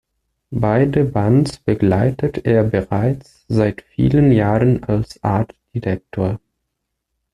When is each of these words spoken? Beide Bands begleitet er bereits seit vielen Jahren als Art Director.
Beide 0.55 1.05
Bands 1.05 1.59
begleitet 1.59 2.43
er 2.47 2.63
bereits 2.63 3.45
seit 3.47 3.83
vielen 3.83 4.31
Jahren 4.31 4.83
als 4.83 5.23
Art 5.23 5.53
Director. 5.75 6.39